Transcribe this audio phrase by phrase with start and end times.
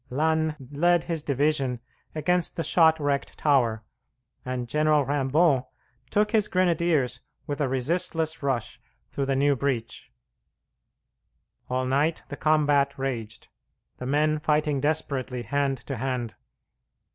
[0.09, 1.79] Lannes led his division
[2.15, 3.83] against the shot wrecked tower,
[4.43, 5.67] and General Rimbaud
[6.09, 8.79] took his grenadiers with a resistless rush
[9.11, 10.11] through the new breach.
[11.69, 13.49] All night the combat raged,
[13.97, 16.33] the men fighting desperately hand to hand.